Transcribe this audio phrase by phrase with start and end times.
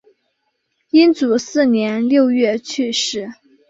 [0.89, 3.31] 英祖四年六月去世。